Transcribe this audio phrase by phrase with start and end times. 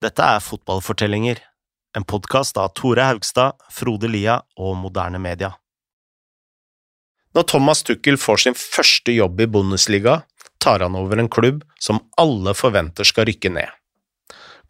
[0.00, 1.42] Dette er Fotballfortellinger,
[1.96, 5.50] en podkast av Tore Haugstad, Frode Lia og Moderne Media.
[7.36, 10.22] Når Thomas Tuchel får sin første jobb i Bundesliga,
[10.56, 13.68] tar han over en klubb som alle forventer skal rykke ned.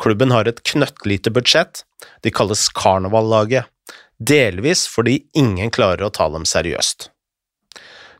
[0.02, 1.84] Klubben har et knøttlite budsjett,
[2.26, 3.70] de kalles Karnevallaget,
[4.18, 7.12] delvis fordi ingen klarer å ta dem seriøst.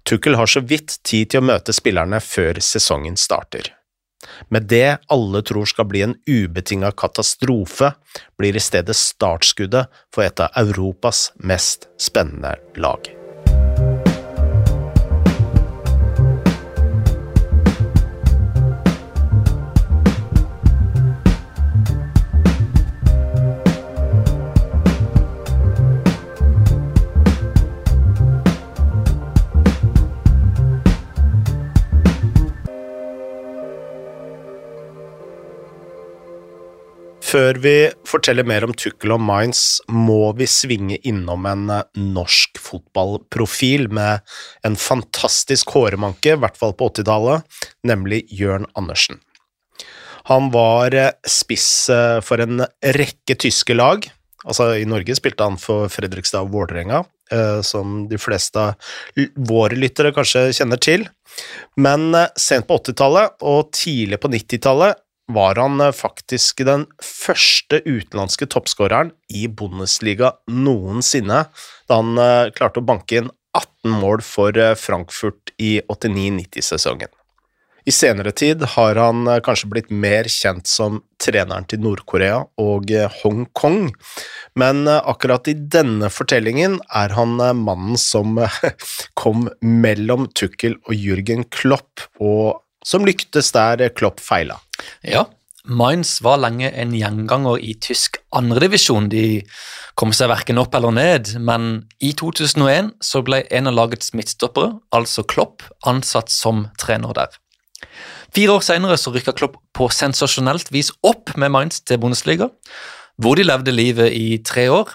[0.06, 3.74] Tuchel har så vidt tid til å møte spillerne før sesongen starter.
[4.48, 7.92] Med det alle tror skal bli en ubetinga katastrofe,
[8.38, 13.19] blir i stedet startskuddet for et av Europas mest spennende lag.
[37.30, 37.74] Før vi
[38.08, 44.24] forteller mer om Tukkel og Mainz, må vi svinge innom en eh, norsk fotballprofil med
[44.66, 47.44] en fantastisk håremanke, i hvert fall på 80-tallet,
[47.86, 49.20] nemlig Jørn Andersen.
[50.26, 52.64] Han var eh, spiss eh, for en
[52.98, 54.08] rekke tyske lag.
[54.42, 57.04] Altså, I Norge spilte han for Fredrikstad og Vålerenga,
[57.62, 61.04] som de fleste av våre lyttere kanskje kjenner til.
[61.78, 62.08] Men
[62.40, 64.98] sent på 80-tallet og tidlig på 90-tallet
[65.34, 71.44] var han eh, faktisk den første utenlandske toppskåreren i Bundesliga noensinne,
[71.88, 77.12] da han eh, klarte å banke inn 18 mål for eh, Frankfurt i 89-90-sesongen.
[77.88, 83.88] I senere tid har han kanskje blitt mer kjent som treneren til Nord-Korea og Hongkong,
[84.60, 88.36] men akkurat i denne fortellingen er han mannen som
[89.20, 94.58] kom mellom Tukkel og Jürgen Klopp, og som lyktes der Klopp feila.
[95.04, 95.26] Ja,
[95.64, 99.10] Mainz var lenge en gjenganger i tysk andredivisjon.
[99.12, 99.42] De
[99.98, 104.78] kom seg verken opp eller ned, men i 2001 så ble en av lagets midtstoppere,
[104.96, 107.36] altså Klopp, ansatt som trener der.
[108.32, 112.48] Fire år senere så rykka Klopp på sensasjonelt vis opp med Mainz til Bundesliga,
[113.20, 114.94] hvor de levde livet i tre år.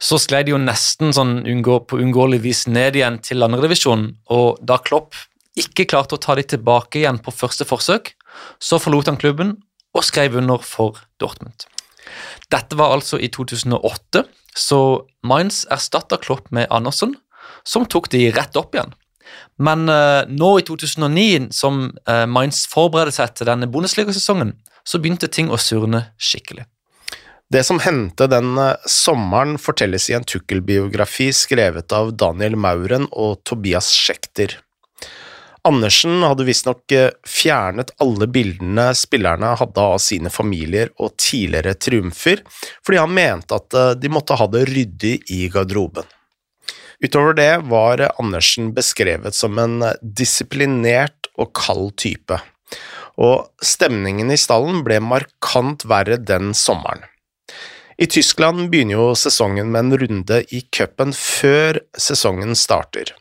[0.00, 4.78] Så sklei de jo nesten sånn på uunngåelig vis ned igjen til andredivisjon, og da
[4.80, 5.16] Klopp
[5.60, 8.14] ikke klarte å ta de tilbake igjen på første forsøk,
[8.62, 9.58] så forlot han klubben
[9.96, 11.66] og skrev under for Dortmund.
[12.50, 14.24] Dette var altså i 2008,
[14.56, 14.80] så
[15.26, 17.14] Mainz erstatta Klopp med Andersen,
[17.66, 18.94] som tok de rett opp igjen.
[19.60, 24.54] Men uh, nå i 2009, som uh, Mainz forberedte seg til denne Bundesliga-sesongen,
[24.86, 26.64] så begynte ting å surne skikkelig.
[27.50, 33.42] Det som hendte den uh, sommeren, fortelles i en Tukkel-biografi skrevet av Daniel Mauren og
[33.46, 34.56] Tobias Schekter.
[35.62, 42.40] Andersen hadde visstnok eh, fjernet alle bildene spillerne hadde av sine familier og tidligere triumfer,
[42.86, 46.08] fordi han mente at eh, de måtte ha det ryddig i garderoben.
[47.04, 52.40] Utover det var Andersen beskrevet som en eh, disiplinert og kald type,
[53.20, 57.04] og stemningen i stallen ble markant verre den sommeren.
[58.00, 63.12] I Tyskland begynner jo sesongen med en runde i cupen før sesongen starter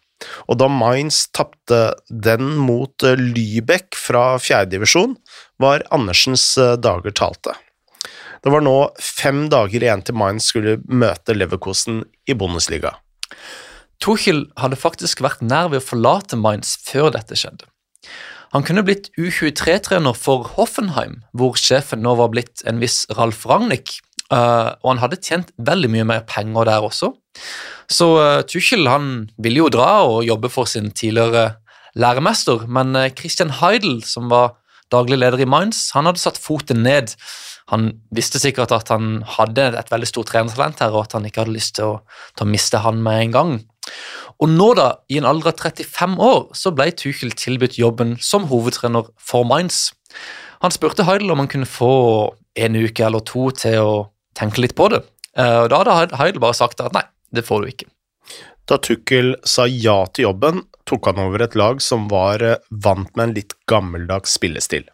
[0.47, 5.15] og da Mainz tapte den mot Lybekk Lübeck fra fjerdedivisjon,
[5.59, 7.55] var Andersens eh, dager talte.
[8.43, 12.95] Det var nå fem dager igjen til Mainz skulle møte Leverkosen i Bundesliga.
[13.99, 17.67] Tuchel hadde faktisk vært nær ved å forlate Mainz før dette skjedde.
[18.55, 23.99] Han kunne blitt U23-trener for Hoffenheim, hvor sjefen nå var blitt en viss Ralf Ragnhild,
[24.29, 27.15] Uh, og han hadde tjent veldig mye mer penger der også.
[27.89, 31.55] Så uh, Tuchel han ville jo dra og jobbe for sin tidligere
[31.97, 34.59] læremester, men uh, Christian Heidel, som var
[34.93, 37.15] daglig leder i Mainz, han hadde satt foten ned.
[37.69, 41.43] Han visste sikkert at han hadde et veldig stort trenertalent her, og at han ikke
[41.43, 41.99] hadde lyst til å,
[42.37, 43.53] til å miste han med en gang.
[44.39, 48.47] Og nå, da, i en alder av 35 år, så ble Tuchel tilbudt jobben som
[48.49, 49.89] hovedtrener for Mainz.
[50.63, 51.93] Han spurte Heidel om han kunne få
[52.59, 53.93] en uke eller to til å
[54.37, 55.03] tenke litt på det.
[55.37, 57.89] Eh, og Da hadde Heidel bare sagt at nei, det får du ikke.
[58.69, 63.09] Da Tukkel sa ja til jobben, tok han over et lag som var eh, vant
[63.15, 64.85] med en litt gammeldags spillestil.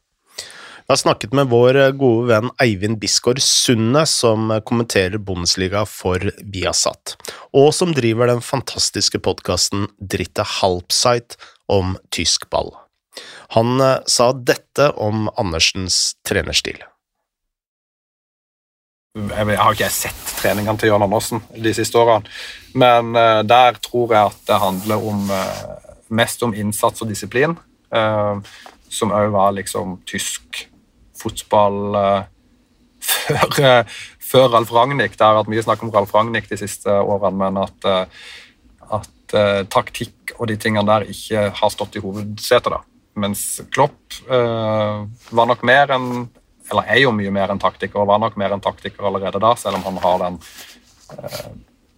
[0.85, 6.23] Jeg har snakket med vår eh, gode venn Eivind Bisgaard Sunde, som kommenterer Bundesliga for
[6.39, 7.17] Viasat,
[7.51, 11.35] og som driver den fantastiske podkasten Dritte Halbseit
[11.67, 12.71] om tysk ball.
[13.55, 13.79] Han
[14.11, 16.83] sa dette om Andersens trenerstil
[19.15, 22.27] jeg har ikke sett treningene til Jørn Andersen de siste årene,
[22.75, 27.55] men uh, der tror jeg at det handler om, uh, mest om innsats og disiplin,
[27.95, 28.43] uh,
[28.91, 30.65] som òg var liksom tysk
[31.15, 31.95] fotball
[33.09, 35.15] før, eh, før Ralf Ragnhild.
[35.15, 37.87] Det har vært mye snakk om Ralf Ragnhild de siste årene, men at,
[38.99, 39.35] at
[39.73, 42.75] taktikk og de tingene der ikke har stått i hovedsetet.
[42.75, 42.83] da.
[43.19, 43.41] Mens
[43.73, 46.27] Klopp uh, var nok mer enn
[46.71, 49.53] eller er jo mye mer enn taktiker, og var nok mer enn taktiker allerede da,
[49.59, 50.39] selv om han har den
[51.13, 51.51] uh,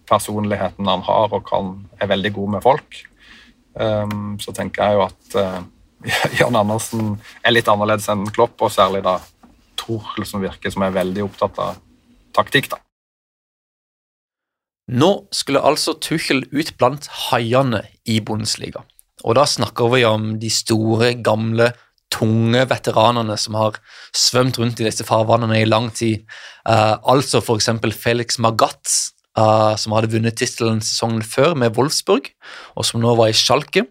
[0.08, 3.02] personligheten han har og kan, er veldig god med folk.
[3.78, 5.68] Um, så tenker jeg jo at
[6.38, 9.18] Jan Andersen er litt annerledes enn Klopp, og særlig da
[9.78, 11.80] Tuchel, som virker som er veldig opptatt av
[12.36, 12.70] taktikk.
[12.72, 12.80] da.
[14.88, 18.84] Nå skulle altså Tuchel ut blant haiene i Bundesliga.
[19.26, 21.72] Og da snakker vi om de store, gamle,
[22.14, 23.78] tunge veteranene som har
[24.16, 26.24] svømt rundt i disse farvannene i lang tid.
[26.68, 27.70] Uh, altså f.eks.
[27.96, 28.94] Felix Magat,
[29.38, 32.30] uh, som hadde vunnet tittelen sesongen før med Wolfsburg,
[32.76, 33.86] og som nå var i Schalke.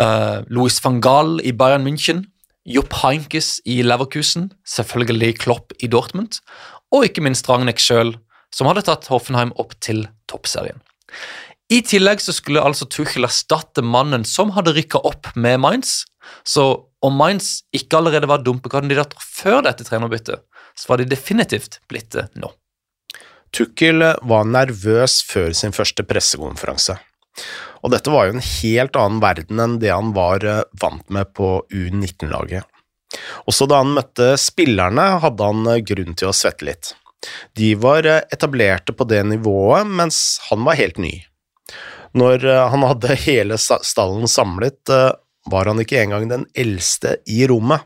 [0.00, 2.26] Uh, Louis van Gaal i Bayern München,
[2.68, 6.38] Jupp Heinkes i Leverkusen, selvfølgelig Klopp i Dortmund,
[6.94, 8.14] og ikke minst Ragnhild sjøl,
[8.54, 10.78] som hadde tatt Hoffenheim opp til toppserien.
[11.72, 16.02] I tillegg så skulle altså Tuchel erstatte mannen som hadde rykka opp med Mainz.
[16.44, 16.66] Så
[17.02, 20.42] om Mainz ikke allerede var dumpekandidater før dette trenerbyttet,
[20.78, 22.50] så var de definitivt blitt det nå.
[23.52, 26.96] Tuchel var nervøs før sin første pressekonferanse.
[27.82, 31.32] Og dette var jo en helt annen verden enn det han var eh, vant med
[31.36, 32.68] på U19-laget.
[33.50, 36.94] Også da han møtte spillerne, hadde han eh, grunn til å svette litt.
[37.58, 41.16] De var eh, etablerte på det nivået, mens han var helt ny.
[42.16, 44.90] Når han hadde hele stallen samlet,
[45.50, 47.82] var han ikke engang den eldste i rommet.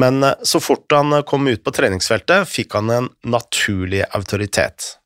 [0.00, 4.96] Men så fort han kom ut på treningsfeltet, fikk han en naturlig autoritet.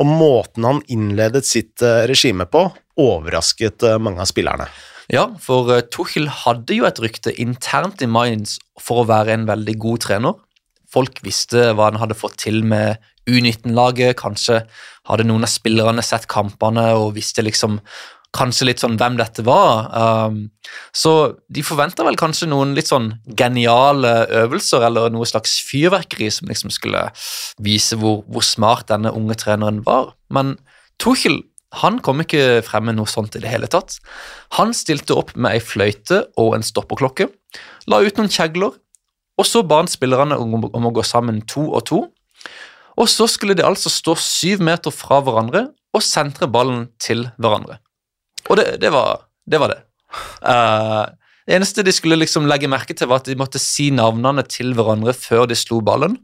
[0.00, 2.64] Og måten han innledet sitt regime på,
[3.00, 4.68] overrasket eh, mange av spillerne.
[5.10, 9.48] Ja, for eh, Tuchel hadde jo et rykte internt i Mainz for å være en
[9.48, 10.38] veldig god trener.
[10.90, 12.98] Folk visste hva han hadde fått til med
[13.30, 14.64] U19-laget, kanskje
[15.06, 17.78] hadde noen av spillerne sett kampene og visste liksom
[18.36, 19.88] kanskje litt sånn hvem dette var.
[19.90, 20.40] Um,
[20.94, 26.50] så de forventa vel kanskje noen litt sånn geniale øvelser eller noe slags fyrverkeri som
[26.50, 27.08] liksom skulle
[27.62, 30.14] vise hvor, hvor smart denne unge treneren var.
[30.30, 30.56] Men
[31.02, 31.40] Tuchel
[31.78, 34.00] han kom ikke frem med noe sånt i det hele tatt.
[34.58, 37.28] Han stilte opp med ei fløyte og en stopperklokke,
[37.86, 38.74] la ut noen kjegler,
[39.38, 42.00] og så ba han spillerne om, å gå sammen to og to.
[43.00, 47.78] Og så skulle de altså stå syv meter fra hverandre og sentre ballen til hverandre.
[48.48, 49.80] Og det, det, var, det var det.
[50.42, 51.04] Uh,
[51.46, 54.74] det eneste de skulle liksom legge merke til, var at de måtte si navnene til
[54.78, 56.16] hverandre før de slo ballen.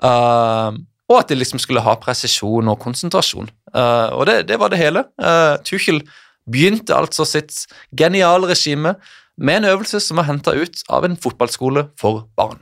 [0.00, 0.76] Uh,
[1.10, 3.50] og at de liksom skulle ha presisjon og konsentrasjon.
[3.74, 5.04] Uh, og det, det, var det hele.
[5.18, 6.04] Uh, Tuchel
[6.50, 7.64] begynte altså sitt
[7.96, 8.94] geniale regime
[9.40, 12.60] med en øvelse som var henta ut av en fotballskole for barn.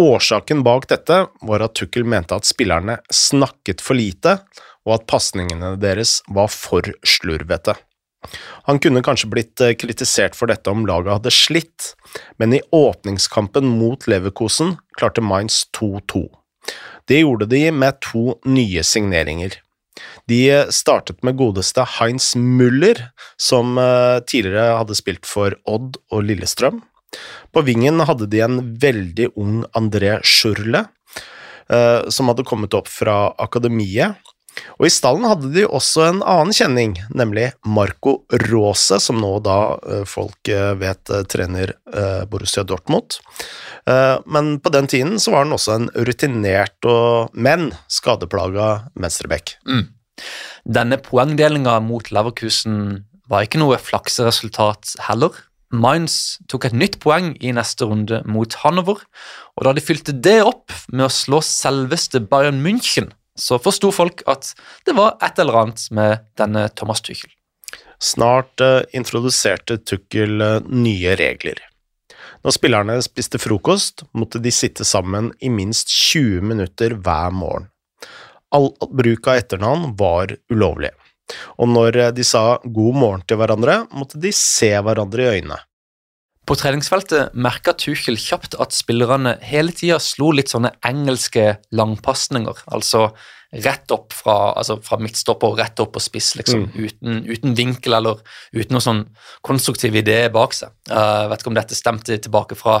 [0.00, 4.40] Årsaken bak dette var at Tuchel mente at spillerne snakket for lite,
[4.84, 7.76] og at pasningene deres var for slurvete.
[8.68, 11.90] Han kunne kanskje blitt eh, kritisert for dette om laget hadde slitt,
[12.40, 16.26] men i åpningskampen mot Leverkosen klarte Mainz 2-2.
[17.08, 19.60] Det gjorde de med to nye signeringer.
[20.28, 20.40] De
[20.72, 26.80] startet med godeste Heinz Müller, som eh, tidligere hadde spilt for Odd og Lillestrøm.
[27.54, 30.86] På vingen hadde de en veldig ung André Schurle,
[31.68, 34.18] eh, som hadde kommet opp fra akademiet,
[34.78, 38.16] og i stallen hadde de også en annen kjenning, nemlig Marco
[38.48, 41.74] Rose, som nå da eh, folk eh, vet eh, trener
[42.30, 43.20] Borussia Dortmund.
[43.86, 49.54] Men på den tiden så var han også en rutinert og men skadeplaga venstreback.
[49.68, 49.84] Mm.
[50.64, 55.36] Denne poengdelinga mot Leverkusen var ikke noe flakseresultat heller.
[55.74, 59.04] Mainz tok et nytt poeng i neste runde mot Hanover,
[59.54, 64.22] og da de fylte det opp med å slå selveste Bayern München så forsto folk
[64.30, 64.52] at
[64.86, 67.30] det var et eller annet med denne Thomas Tuchel.
[68.02, 71.60] Snart uh, introduserte Tuchel uh, nye regler.
[72.44, 77.70] Når spillerne spiste frokost, måtte de sitte sammen i minst 20 minutter hver morgen.
[78.54, 80.92] All bruk av etternavn var ulovlig,
[81.56, 85.56] og når eh, de sa god morgen til hverandre, måtte de se hverandre i øynene.
[86.44, 92.66] På treningsfeltet merka Tuchel kjapt at spillerne hele tida slo litt sånne engelske langpasninger.
[92.76, 93.08] Altså
[93.64, 96.66] rett opp fra, altså fra midtstopper og rett opp på spiss, liksom.
[96.66, 96.74] Mm.
[96.74, 98.20] Uten, uten, vinkel eller
[98.52, 99.02] uten noen sånn
[99.46, 100.74] konstruktiv idé bak seg.
[100.90, 102.80] Uh, vet ikke om dette stemte tilbake fra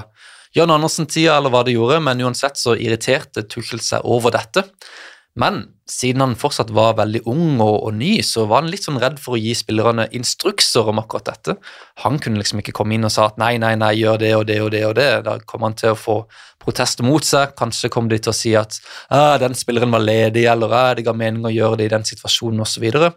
[0.54, 4.66] Jan Andersen-tida eller hva det gjorde, men uansett så irriterte Tuchel seg over dette.
[5.34, 9.00] Men siden han fortsatt var veldig ung og, og, ny, så var han litt sånn
[9.02, 11.56] redd for å gi spillerne instrukser om akkurat dette.
[12.04, 14.44] Han kunne liksom ikke komme inn og sa at nei, nei, nei, gjør det og
[14.48, 15.08] det og det og det.
[15.26, 16.16] Da kom han til å få
[16.62, 17.56] protester mot seg.
[17.58, 18.78] Kanskje kom de til å si at
[19.42, 22.74] den spilleren var ledig, eller det ga mening å gjøre det i den situasjonen osv.
[22.74, 23.10] Så, videre.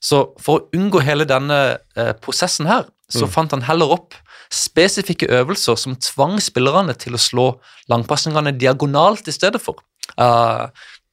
[0.00, 1.58] så for å unngå hele denne
[1.96, 3.32] eh, prosessen her, så mm.
[3.32, 4.16] fant han heller opp
[4.52, 7.46] spesifikke øvelser som tvang spillerne til å slå
[7.92, 9.80] langpasningene diagonalt i stedet for.
[10.20, 10.68] Uh,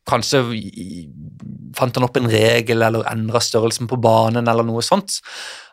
[0.10, 0.42] Kanskje
[1.78, 5.20] fant han opp en regel eller endra størrelsen på banen eller noe sånt.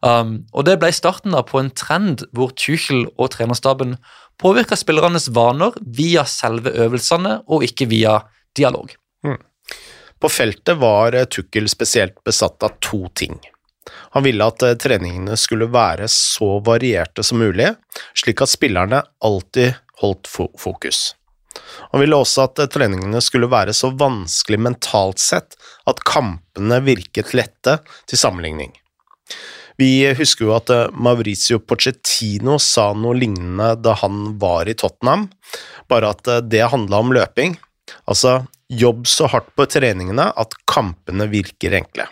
[0.04, 3.96] Um, og Det ble starten da på en trend hvor Tuchel og trenerstaben
[4.40, 8.20] påvirka spillernes vaner via selve øvelsene og ikke via
[8.56, 8.92] dialog.
[9.26, 9.40] Mm.
[10.20, 13.38] På feltet var Tuchel spesielt besatt av to ting.
[14.16, 17.68] Han ville at eh, treningene skulle være så varierte som mulig,
[18.16, 21.12] slik at spillerne alltid holdt fokus.
[21.92, 27.34] Han ville også at eh, treningene skulle være så vanskelig mentalt sett at kampene virket
[27.36, 28.74] lette til sammenligning.
[29.76, 35.28] Vi husker jo at Maurizio Mauricio Pochettino sa noe lignende da han var i Tottenham,
[35.88, 37.58] bare at eh, det handla om løping.
[38.08, 42.08] Altså, jobb så hardt på treningene at kampene virker enkle.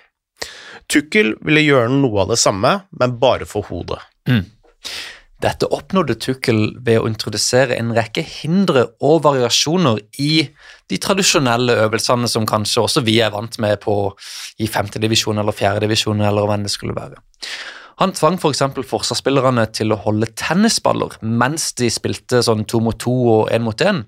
[0.91, 4.03] Tukkel ville gjøre noe av det samme, men bare for hodet.
[4.29, 4.45] Mm.
[5.45, 10.47] Dette oppnådde Tukkel ved å introdusere en rekke hindre og variasjoner i
[10.91, 13.97] de tradisjonelle øvelsene som kanskje også vi er vant med på
[14.63, 17.21] i femtedivisjon eller fjerdedivisjon, eller hvem det skulle være.
[18.03, 18.63] Han tvang f.eks.
[18.75, 23.67] For forsvarsspillerne til å holde tennisballer mens de spilte sånn to mot to og én
[23.67, 24.05] mot én,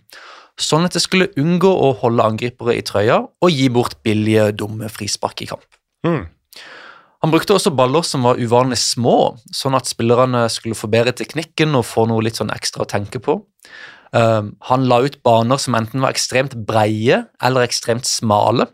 [0.56, 4.88] sånn at det skulle unngå å holde angripere i trøya og gi bort billige, dumme
[4.92, 5.68] frispark i kamp.
[6.06, 6.24] Mm.
[7.24, 11.74] Han brukte også baller som var uvanlig små, sånn at spillerne skulle få bedre teknikken
[11.78, 13.38] og få noe litt sånn ekstra å tenke på.
[14.16, 18.68] Um, han la ut baner som enten var ekstremt breie eller ekstremt smale.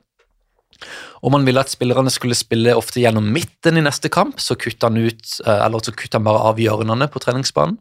[1.22, 4.90] Om han ville at spillerne skulle spille ofte gjennom midten i neste kamp, så kutta
[4.90, 7.78] han ut, uh, eller så kutta han bare av hjørnene på treningsbanen.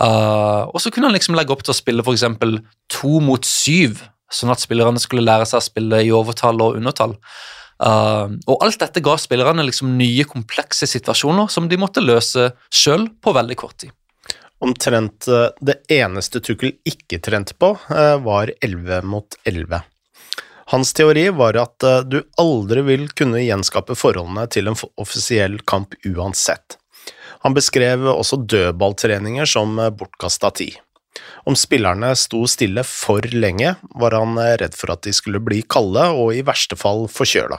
[0.00, 2.24] Uh, og så kunne han liksom legge opp til å spille f.eks.
[2.94, 4.00] to mot syv,
[4.32, 7.18] sånn at spillerne skulle lære seg å spille i overtall og undertall.
[7.80, 13.06] Uh, og alt dette ga spillerne liksom nye, komplekse situasjoner som de måtte løse sjøl
[13.24, 13.94] på veldig kort tid.
[14.60, 19.80] Omtrent uh, det eneste Tukkel ikke trente på, uh, var 11 mot 11.
[20.70, 26.76] Hans teori var at du aldri vil kunne gjenskape forholdene til en offisiell kamp uansett.
[27.42, 30.76] Han beskrev også dødballtreninger som bortkasta tid.
[31.42, 36.06] Om spillerne sto stille for lenge, var han redd for at de skulle bli kalde
[36.14, 37.58] og i verste fall forkjøla.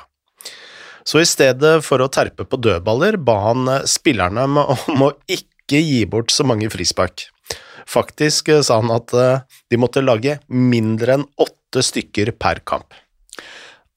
[1.07, 5.81] Så i stedet for å terpe på dødballer, ba han eh, spillerne om å ikke
[5.81, 7.27] gi bort så mange frispark.
[7.89, 12.93] Faktisk eh, sa han at eh, de måtte lage mindre enn åtte stykker per kamp.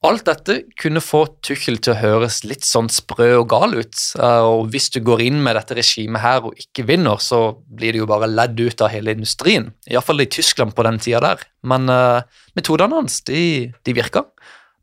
[0.05, 4.67] Alt dette kunne få Tuchel til å høres litt sånn sprø og gal ut, og
[4.69, 8.09] hvis du går inn med dette regimet her og ikke vinner, så blir det jo
[8.11, 11.41] bare ledd ut av hele industrien, iallfall i Tyskland på den tida der.
[11.65, 12.21] Men uh,
[12.53, 14.27] metodene hans, de, de virka.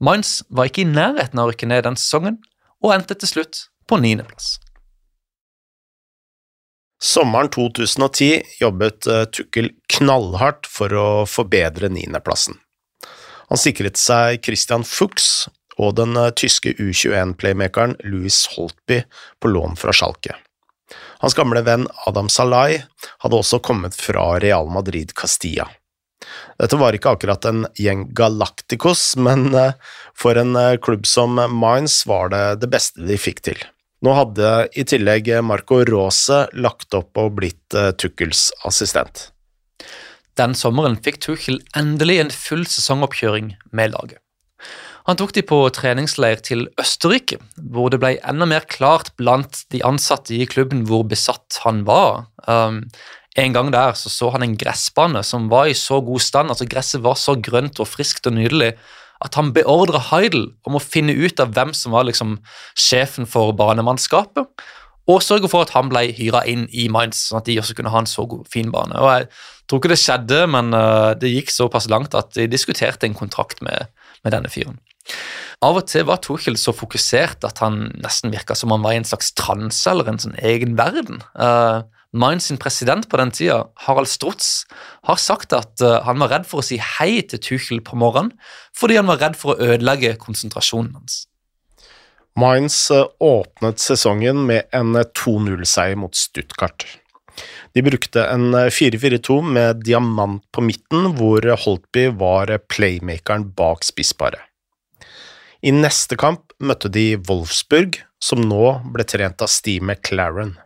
[0.03, 2.41] Mainz var ikke i nærheten av å rykke ned den sesongen,
[2.83, 4.57] og endte til slutt på niendeplass.
[7.03, 12.61] Sommeren 2010 jobbet eh, Tukkel knallhardt for å forbedre niendeplassen.
[13.51, 15.49] Han sikret seg Christian Fuchs
[15.83, 19.03] og den eh, tyske U21-playmakeren Louis Holtby
[19.43, 20.39] på lån fra Schalke.
[21.23, 22.83] Hans gamle venn Adam Salai
[23.23, 25.69] hadde også kommet fra Real Madrid Castilla.
[26.61, 29.77] Dette var ikke akkurat en gjeng Galacticos, men eh,
[30.19, 33.63] for en eh, klubb som Mines var det det beste de fikk til.
[34.03, 39.29] Nå hadde i tillegg Marco Rose lagt opp og blitt Tukkels Tuchels assistent.
[40.41, 44.19] Den sommeren fikk Tuchel endelig en full sesongoppkjøring med laget.
[45.09, 47.41] Han tok de på treningsleir til Østerrike,
[47.75, 52.29] hvor det ble enda mer klart blant de ansatte i klubben hvor besatt han var.
[52.47, 52.85] Um,
[53.41, 56.69] en gang der så, så han en gressbane som var i så god stand, altså
[56.69, 58.75] gresset var så grønt og friskt og nydelig,
[59.23, 62.37] at han beordra Heidel om å finne ut av hvem som var liksom
[62.75, 64.51] sjefen for banemannskapet,
[65.11, 67.91] og sørge for at han ble hyra inn i Mainz, sånn at de også kunne
[67.91, 68.95] ha en så god, fin bane.
[69.01, 69.27] Og Jeg
[69.67, 73.63] tror ikke det skjedde, men uh, det gikk såpass langt at de diskuterte en kontrakt
[73.67, 73.91] med,
[74.23, 74.79] med denne fyren.
[75.63, 79.01] Av og til var Tuchel så fokusert at han nesten virka som han var i
[79.01, 81.23] en slags transe eller en sånn egen verden.
[81.35, 84.67] Uh, Mainz sin president på den tida, Harald Strutz,
[85.09, 88.35] har sagt at uh, han var redd for å si hei til Tuchel på morgenen
[88.77, 91.23] fordi han var redd for å ødelegge konsentrasjonen hans.
[92.37, 96.85] Mainz uh, åpnet sesongen med en 2-0-seier mot Stuttgart.
[97.73, 104.45] De brukte en 4-4-2 med diamant på midten, hvor Holtby var playmakeren bak spissparet.
[105.65, 110.57] I neste kamp møtte de Wolfsburg, som nå ble trent av Steve McLaren.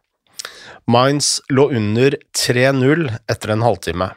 [0.87, 4.11] Mainz lå under 3-0 etter en halvtime,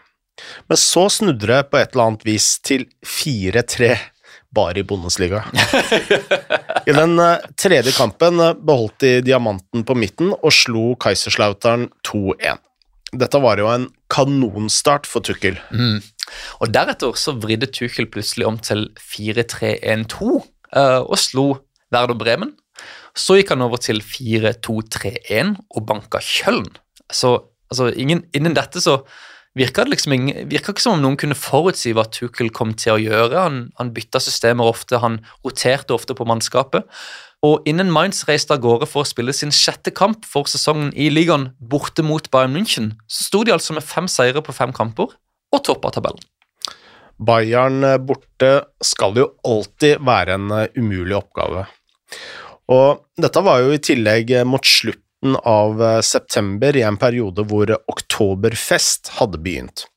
[0.67, 3.95] men så snudde det på et eller annet vis til 4-3,
[4.55, 5.43] bare i Bundesliga.
[6.89, 12.61] I den eh, tredje kampen eh, beholdt de diamanten på midten og slo Kaiserslautern 2-1.
[13.17, 15.57] Dette var jo en kanonstart for Tukkel.
[15.73, 15.99] Mm.
[16.61, 21.47] Og Deretter så vridde Tuchel plutselig om til 4-3-1-2 uh, og slo
[21.93, 22.53] Werder Bremen.
[23.17, 26.69] Så gikk han over til 4-2-3-1 og banka Kjøln.
[27.11, 27.35] Så
[27.71, 29.01] altså, ingen, innen dette så
[29.57, 32.95] virka det liksom ingen, virka ikke som om noen kunne forutsi hva Tuchel kom til
[32.95, 33.39] å gjøre.
[33.47, 36.87] Han, han bytta systemer ofte, han roterte ofte på mannskapet.
[37.45, 41.07] Og innen Mainz reiste av gårde for å spille sin sjette kamp for sesongen i
[41.11, 45.15] ligaen borte mot Bayern München, så sto de altså med fem seire på fem kamper
[45.55, 46.25] og toppa tabellen.
[47.19, 48.51] Bayern borte
[48.83, 51.65] skal jo alltid være en eh, umulig oppgave.
[52.69, 57.71] Og dette var jo i tillegg mot slutten av eh, september, i en periode hvor
[57.91, 59.87] oktoberfest hadde begynt.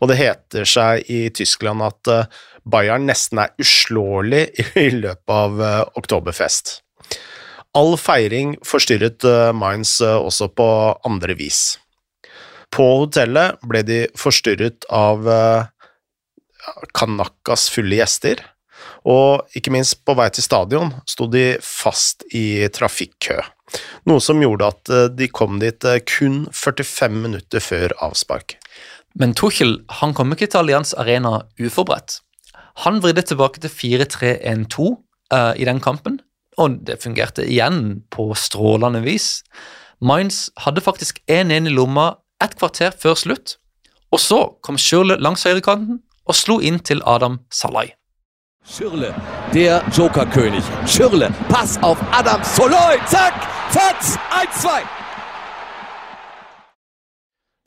[0.00, 4.46] Og det heter seg i Tyskland at eh, Bayern nesten er uslåelig
[4.78, 5.62] i løpet av
[5.98, 6.78] oktoberfest.
[7.74, 9.24] All feiring forstyrret
[9.56, 10.66] Mainz også på
[11.08, 11.80] andre vis.
[12.70, 15.26] På hotellet ble de forstyrret av
[16.94, 18.44] Kanakas fulle gjester,
[19.08, 23.38] og ikke minst på vei til stadion sto de fast i trafikkø,
[24.08, 28.56] noe som gjorde at eh, de kom dit eh, kun 45 minutter før avspark.
[29.18, 32.20] Men Tuchel han kom ikke til Allianz Arena uforberedt.
[32.86, 34.94] Han vridde tilbake til 4-3-1-2 uh,
[35.36, 36.20] eh, i den kampen,
[36.60, 39.42] og det fungerte igjen på strålende vis.
[40.00, 43.56] Mainz hadde faktisk 1-1 i lomma et kvarter før slutt,
[44.12, 47.92] og så kom Schürle langs høyrekanten og slo inn til Adam Salai.
[48.64, 49.12] Schürle,
[49.52, 50.62] der Jokerkönig.
[50.86, 52.96] Schirle, Pass auf Adam Soloy.
[53.08, 53.34] Zack,
[53.70, 54.68] Fatz, 1-2.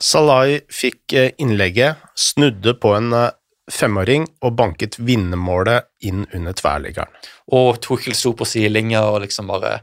[0.00, 3.28] Salai fikk eh, innlegget, snudde på en eh,
[3.68, 7.12] femåring og banket vinnermålet inn under tverrliggeren.
[7.52, 9.82] Og Tuchel sto på sidelinja og liksom bare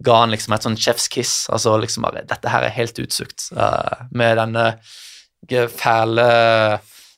[0.00, 1.50] ga han liksom et sånn chef's kiss.
[1.52, 3.50] Altså liksom bare Dette her er helt utsukt.
[3.52, 4.70] Uh, med denne
[5.68, 6.30] fæle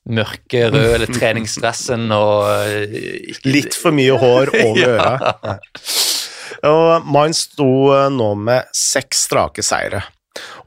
[0.09, 4.95] mørke, rød, eller treningsdressen og eh, Litt for mye hår over ja.
[4.95, 5.57] øra.
[6.69, 10.03] Og Mainz sto eh, nå med seks strake seire,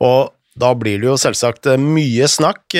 [0.03, 2.77] og da blir det jo selvsagt eh, mye snakk,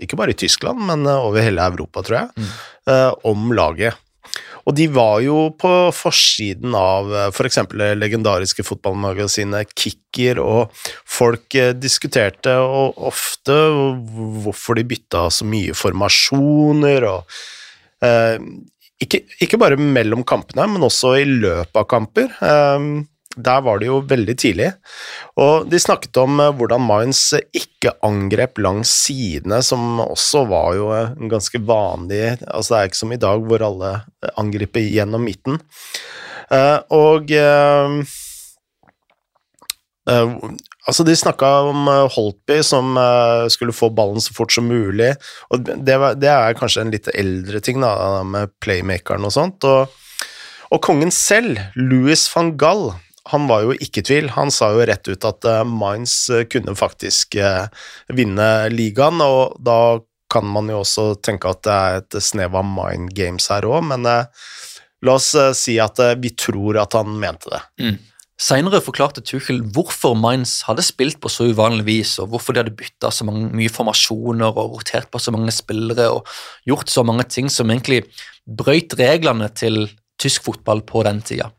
[0.00, 2.52] ikke bare i Tyskland, men over hele Europa, tror jeg, mm.
[3.28, 3.98] om laget.
[4.68, 7.60] Og de var jo på forsiden av f.eks.
[7.60, 10.74] For det legendariske fotballmagasinet Kicker, og
[11.08, 13.56] folk eh, diskuterte ofte
[14.44, 17.40] hvorfor de bytta så mye formasjoner, og
[18.06, 18.36] eh,
[19.00, 22.34] ikke, ikke, bare mellom kampene, men også i løpet av kamper.
[22.44, 22.90] Eh,
[23.36, 24.70] der var det jo veldig tidlig.
[25.38, 30.88] Og de snakket om eh, hvordan Mainz ikke angrep langs sidene, som også var jo
[30.96, 33.92] eh, ganske vanlig Altså det er ikke som i dag hvor alle
[34.40, 35.60] angriper gjennom midten.
[36.50, 37.30] Eh, og
[40.10, 42.96] Altså, de snakka om Holtby som
[43.52, 45.12] skulle få ballen så fort som mulig,
[45.52, 49.68] og det, det er kanskje en litt eldre ting, da, med playmakeren og sånt.
[49.68, 49.92] Og,
[50.72, 52.88] og kongen selv, Louis van Gall,
[53.30, 54.30] han var jo ikke i tvil.
[54.36, 57.66] Han sa jo rett ut at uh, Mainz uh, kunne faktisk uh,
[58.14, 59.98] vinne ligaen, og da
[60.30, 63.82] kan man jo også tenke at det er et snev av mind games her òg,
[63.90, 67.58] men la oss si at vi tror at han mente det.
[67.82, 67.96] Mm.
[68.40, 72.76] Seinere forklarte Tuchel hvorfor Mainz hadde spilt på så uvanlig vis, og hvorfor de hadde
[72.78, 76.30] bytta så mange, mye formasjoner og rotert på så mange spillere og
[76.68, 78.04] gjort så mange ting som egentlig
[78.46, 79.82] brøyt reglene til
[80.20, 81.50] tysk fotball på den tida.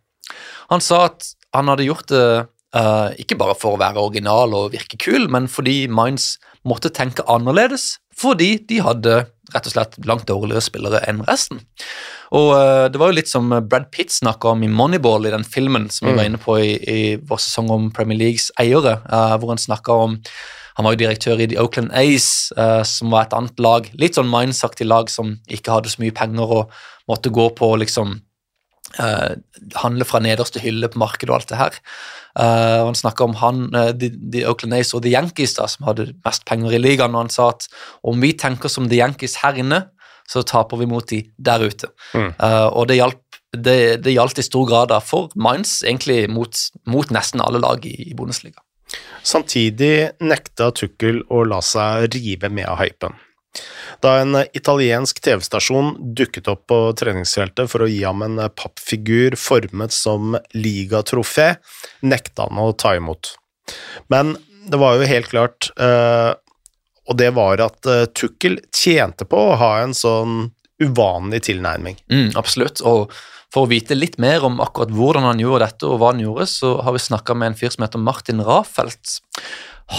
[0.73, 2.25] Han sa at han hadde gjort det
[2.77, 6.35] uh, ikke bare for å være original og virke kul, men fordi Minds
[6.67, 11.59] måtte tenke annerledes, fordi de hadde rett og slett langt dårligere spillere enn resten.
[12.31, 15.47] Og uh, Det var jo litt som Brad Pitt snakka om i Moneyball, i den
[15.47, 16.31] filmen som vi var mm.
[16.31, 20.19] inne på i, i vår sesong om Premier Leagues eiere, uh, hvor han snakka om
[20.77, 24.15] han var jo direktør i The Oakland Ace, uh, som var et annet lag, litt
[24.15, 28.21] sånn mindsaktig lag som ikke hadde så mye penger og måtte gå på liksom
[28.99, 29.37] Uh,
[29.79, 31.77] handler fra nederste hylle på markedet og alt det her.
[32.35, 35.87] Uh, han snakka om han, uh, de, de, Oakland A's og The Yankees, da, som
[35.87, 37.69] hadde mest penger i ligaen, og han sa at
[38.07, 39.85] om vi tenker som The Yankees her inne,
[40.27, 41.89] så taper vi mot de der ute.
[42.15, 42.29] Mm.
[42.71, 43.19] og det hjalp
[43.51, 46.55] det, det gjaldt i stor grad da for Mainz, egentlig mot,
[46.87, 48.63] mot nesten alle lag i, i Bundesliga.
[49.23, 53.15] Samtidig nekta Tukkel å la seg rive med av hypen.
[54.01, 59.93] Da en italiensk TV-stasjon dukket opp på treningsfeltet for å gi ham en pappfigur formet
[59.93, 61.55] som ligatrofé,
[62.01, 63.35] nekta han å ta imot.
[64.11, 64.37] Men
[64.71, 66.31] det var jo helt klart, eh,
[67.09, 71.99] og det var at eh, Tukkel tjente på å ha en sånn uvanlig tilnærming.
[72.11, 72.81] Mm, absolutt.
[72.87, 73.11] Og
[73.51, 76.47] for å vite litt mer om akkurat hvordan han gjorde dette, og hva han gjorde,
[76.47, 79.19] så har vi snakka med en fyr som heter Martin Rafelt.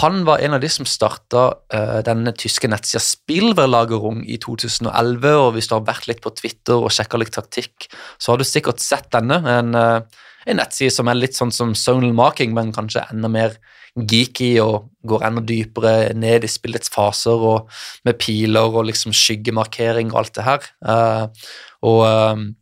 [0.01, 5.27] Han var en av de som starta uh, denne tyske nettsida Spillverlagerung i 2011.
[5.37, 7.85] og Hvis du har vært litt på Twitter og sjekka litt taktikk,
[8.17, 9.37] så har du sikkert sett denne.
[9.53, 13.59] En, uh, en nettside som er litt sånn som Zonal Marking, men kanskje enda mer
[13.93, 17.69] geeky og går enda dypere ned i spillets faser og
[18.07, 20.67] med piler og liksom skyggemarkering og alt det her.
[20.81, 21.47] Uh,
[21.83, 22.53] og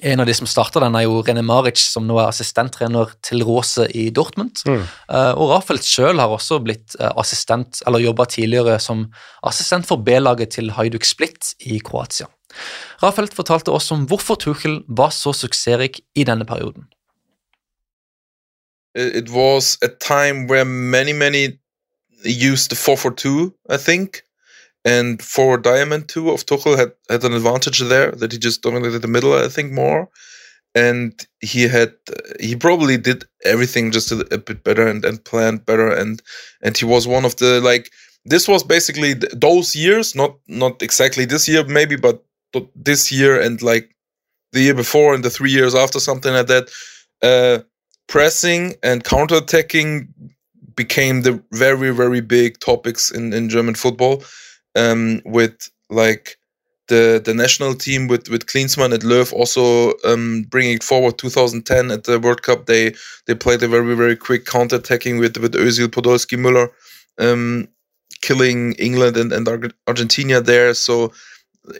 [0.00, 3.44] en av de som starta den, er jo René Maric, som nå er assistenttrener til
[3.44, 4.62] Rose i Dortmund.
[4.64, 4.86] Mm.
[5.10, 9.04] Uh, og Rafelt sjøl har også blitt uh, assistent, eller jobba tidligere som
[9.48, 12.30] assistent for B-laget til Hajduk Split i Kroatia.
[13.04, 16.88] Rafelt fortalte oss om hvorfor Tuchel var så suksessrik i denne perioden.
[18.94, 21.58] It was a time where many, many
[22.24, 24.22] used the 4-4-2, I think.
[24.84, 29.02] And for Diamond 2 of Tuchel had, had an advantage there that he just dominated
[29.02, 30.08] the middle, I think, more.
[30.74, 31.92] And he had
[32.40, 36.22] he probably did everything just a, a bit better and, and planned better and
[36.62, 37.90] and he was one of the like
[38.24, 42.24] this was basically those years not not exactly this year maybe but
[42.74, 43.94] this year and like
[44.52, 46.70] the year before and the three years after something like that
[47.22, 47.62] uh
[48.12, 50.06] pressing and counterattacking
[50.76, 54.22] became the very very big topics in in german football
[54.76, 56.36] um, with like
[56.88, 61.16] the the national team with with Klinsmann and Löw also um, bringing it forward.
[61.16, 62.94] 2010 at the World Cup, they
[63.26, 66.68] they played a very very quick counter attacking with with Özil, Podolski, Müller,
[67.18, 67.68] um,
[68.20, 70.74] killing England and, and Argentina there.
[70.74, 71.12] So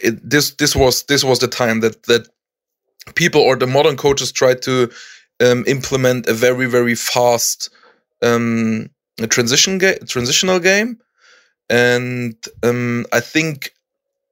[0.03, 2.29] it, this this was this was the time that that
[3.17, 4.89] people or the modern coaches tried to
[5.43, 7.71] um, implement a very very fast
[8.23, 8.89] um,
[9.29, 10.99] transition ga- transitional game
[11.71, 13.73] and um, I think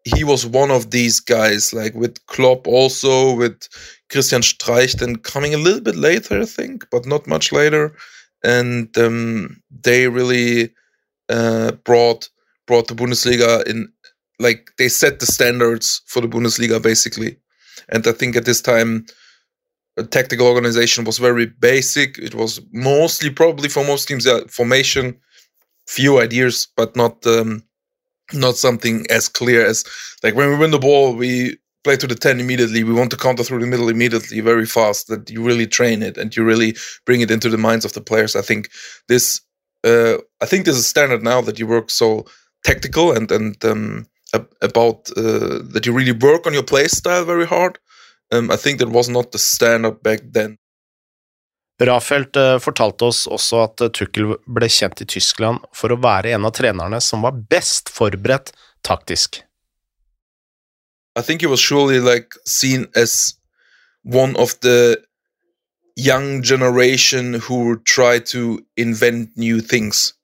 [0.04, 3.68] he was one of these guys, like with Klopp, also with
[4.10, 7.94] Christian Streich, then coming a little bit later, I think, but not much later,
[8.42, 10.70] and um, they really
[11.28, 12.28] uh, brought
[12.66, 13.92] brought the Bundesliga in,
[14.38, 17.36] like they set the standards for the Bundesliga basically,
[17.88, 19.06] and I think at this time.
[20.10, 22.18] Tactical organization was very basic.
[22.18, 25.18] It was mostly, probably for most teams, yeah, formation,
[25.86, 27.62] few ideas, but not um,
[28.32, 29.84] not something as clear as
[30.22, 32.84] like when we win the ball, we play to the 10 immediately.
[32.84, 35.08] We want to counter through the middle immediately, very fast.
[35.08, 36.76] That you really train it and you really
[37.06, 38.36] bring it into the minds of the players.
[38.36, 38.70] I think
[39.08, 39.40] this,
[39.84, 42.26] uh, I think this is standard now that you work so
[42.64, 44.06] tactical and and um,
[44.62, 47.78] about uh, that you really work on your play style very hard.
[48.32, 50.56] Um, I think that was not the standard back then.
[51.80, 56.34] Rafelt eh, fortalte oss også at eh, Tukkel ble kjent i Tyskland for å være
[56.36, 58.52] en av trenerne som var best forberedt
[58.84, 59.40] taktisk.
[61.16, 63.34] I think he was surely like seen as
[64.04, 65.00] one of the
[65.96, 70.14] young generation who try to invent new things.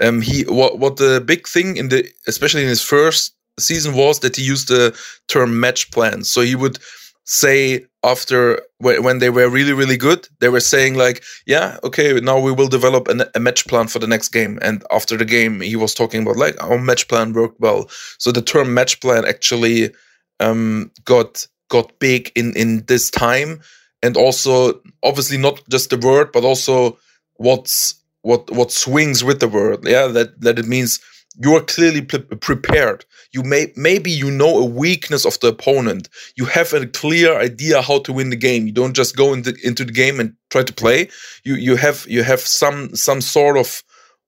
[0.00, 4.20] Um, he what what the big thing in the especially in his first season was
[4.20, 4.94] that he used the
[5.28, 6.24] term match plan.
[6.24, 6.78] So he would
[7.26, 12.38] say after when they were really really good they were saying like yeah okay now
[12.38, 14.58] we will develop a, a, match plan for the next game.
[14.62, 17.90] And after the game he was talking about like our match plan worked well.
[18.18, 19.90] So the term match plan actually
[20.38, 23.60] um, got got big in in this time.
[24.02, 26.96] And also obviously not just the word but also
[27.34, 29.84] what's what what swings with the word.
[29.84, 31.00] Yeah that that it means
[31.38, 33.04] you are clearly pre- prepared.
[33.32, 36.08] You may maybe you know a weakness of the opponent.
[36.36, 38.66] You have a clear idea how to win the game.
[38.66, 41.08] You don't just go into, into the game and try to play.
[41.44, 43.82] You you have you have some some sort of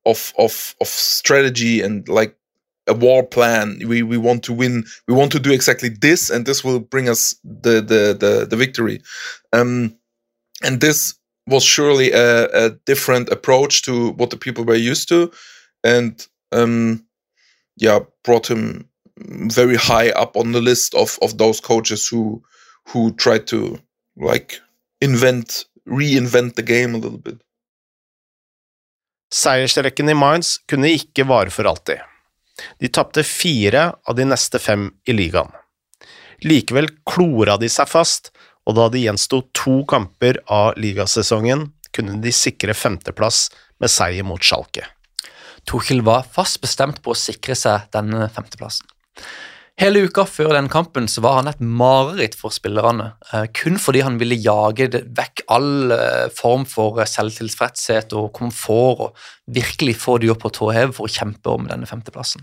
[0.05, 2.37] of of of strategy and like
[2.87, 3.81] a war plan.
[3.87, 7.09] We we want to win we want to do exactly this and this will bring
[7.09, 9.03] us the the the, the victory.
[9.53, 9.97] Um
[10.63, 11.15] and this
[11.47, 15.33] was surely a, a different approach to what the people were used to.
[15.83, 17.05] And um,
[17.77, 18.89] yeah, brought him
[19.53, 22.43] very high up on the list of of those coaches who
[22.93, 23.79] who tried to
[24.17, 24.61] like
[25.01, 27.41] invent reinvent the game a little bit.
[29.35, 32.01] Seiersrekken i Mainz kunne ikke vare for alltid.
[32.81, 35.51] De tapte fire av de neste fem i ligaen.
[36.45, 38.31] Likevel klora de seg fast,
[38.67, 43.49] og da det gjensto to kamper av ligasesongen, kunne de sikre femteplass
[43.81, 44.87] med seier mot Schalke.
[45.69, 48.89] Tuchel var fast bestemt på å sikre seg denne femteplassen.
[49.79, 54.01] Hele uka før den kampen så var han et mareritt for spillerne, eh, kun fordi
[54.03, 59.21] han ville jage vekk all eh, form for eh, selvtilfredshet og komfort og
[59.55, 62.43] virkelig få de opp på tå hev for å kjempe om denne femteplassen.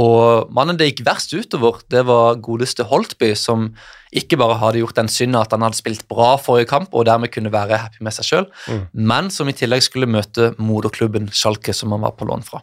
[0.00, 3.74] Og Mannen det gikk verst utover, det var godeste Holtby, som
[4.16, 7.34] ikke bare hadde gjort den synda at han hadde spilt bra forrige kamp og dermed
[7.36, 8.86] kunne være happy med seg sjøl, Mm.
[8.94, 12.62] men som i tillegg skulle møte moderklubben Schalke, som han var på lån fra.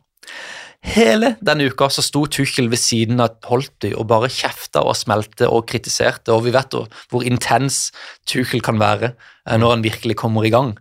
[0.79, 5.49] Hele denne uka så sto Tuchel ved siden av Holtby og bare kjefta og smelte
[5.51, 7.89] og kritiserte, og vi vet jo hvor intens
[8.29, 10.77] Tuchel kan være eh, når han virkelig kommer i gang.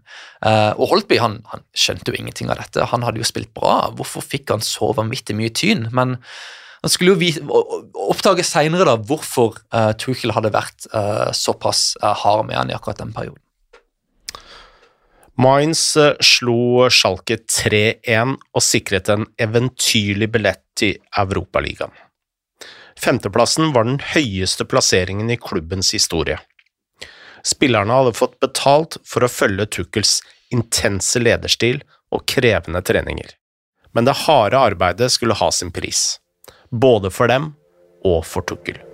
[0.47, 3.89] Eh, og Holtby han, han skjønte jo ingenting av dette, han hadde jo spilt bra,
[3.99, 5.89] hvorfor fikk han så vanvittig mye tyn?
[5.91, 6.15] Men
[6.79, 7.59] han skulle jo
[8.07, 10.87] oppdage seinere hvorfor eh, Tuchel hadde vært
[11.35, 13.43] såpass hard med han i akkurat den perioden.
[15.39, 21.95] Mainz eh, slo Schalke 3-1 og sikret en eventyrlig billett til Europaligaen.
[22.99, 26.41] Femteplassen var den høyeste plasseringen i klubbens historie.
[27.47, 30.17] Spillerne hadde fått betalt for å følge Tukkels
[30.51, 33.31] intense lederstil og krevende treninger.
[33.95, 36.19] Men det harde arbeidet skulle ha sin pris,
[36.71, 37.53] både for dem
[38.03, 38.88] og for Tuchel.